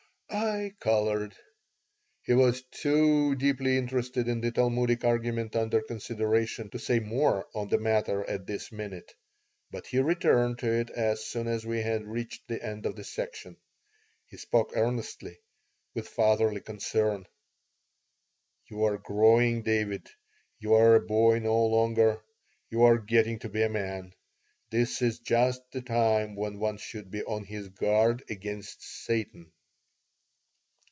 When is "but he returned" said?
9.71-10.59